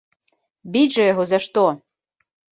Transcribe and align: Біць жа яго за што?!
Біць 0.75 0.95
жа 0.95 1.03
яго 1.11 1.23
за 1.33 1.39
што?! 1.45 1.67